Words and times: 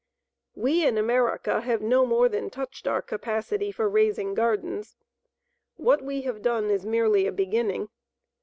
We 0.55 0.83
in 0.83 0.97
America 0.97 1.61
have 1.61 1.79
no 1.83 2.07
more 2.07 2.27
than 2.27 2.49
touched 2.49 2.87
our 2.87 3.03
capacity 3.03 3.71
for 3.71 3.87
raising 3.87 4.33
gardens. 4.33 4.95
What 5.75 6.01
we 6.01 6.23
have 6.23 6.41
done 6.41 6.71
is 6.71 6.87
merely 6.87 7.27
a 7.27 7.31
beginning. 7.31 7.89